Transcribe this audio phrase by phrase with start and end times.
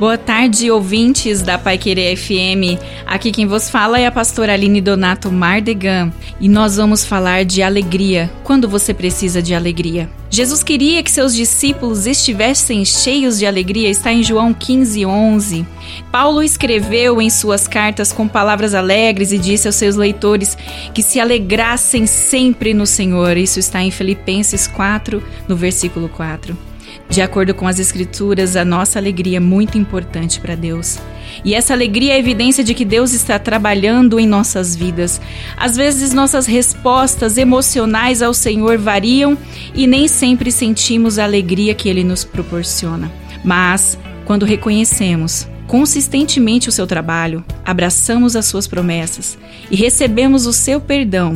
[0.00, 2.80] Boa tarde, ouvintes da Pai Querer FM.
[3.06, 7.62] Aqui quem vos fala é a pastora Aline Donato Mardegan e nós vamos falar de
[7.62, 10.10] alegria quando você precisa de alegria.
[10.30, 15.66] Jesus queria que seus discípulos estivessem cheios de alegria, está em João 15, 11.
[16.10, 20.56] Paulo escreveu em suas cartas com palavras alegres e disse aos seus leitores
[20.94, 23.36] que se alegrassem sempre no Senhor.
[23.36, 26.71] Isso está em Filipenses 4, no versículo 4.
[27.08, 30.98] De acordo com as Escrituras, a nossa alegria é muito importante para Deus.
[31.44, 35.20] E essa alegria é evidência de que Deus está trabalhando em nossas vidas.
[35.56, 39.36] Às vezes, nossas respostas emocionais ao Senhor variam
[39.74, 43.10] e nem sempre sentimos a alegria que Ele nos proporciona.
[43.44, 49.38] Mas, quando reconhecemos consistentemente o seu trabalho, abraçamos as suas promessas
[49.70, 51.32] e recebemos o seu perdão,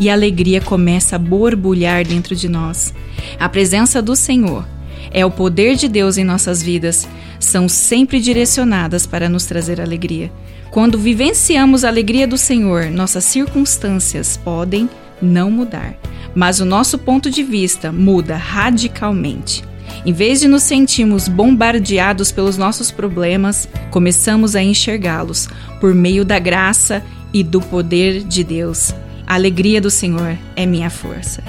[0.00, 2.94] e a alegria começa a borbulhar dentro de nós.
[3.38, 4.66] A presença do Senhor
[5.12, 7.06] é o poder de Deus em nossas vidas,
[7.38, 10.32] são sempre direcionadas para nos trazer alegria.
[10.70, 14.88] Quando vivenciamos a alegria do Senhor, nossas circunstâncias podem
[15.20, 15.94] não mudar,
[16.34, 19.62] mas o nosso ponto de vista muda radicalmente.
[20.06, 25.48] Em vez de nos sentirmos bombardeados pelos nossos problemas, começamos a enxergá-los
[25.80, 28.94] por meio da graça e do poder de Deus.
[29.30, 31.40] A alegria do Senhor é minha força.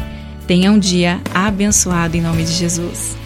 [0.46, 3.18] Tenha um dia abençoado em nome de Jesus.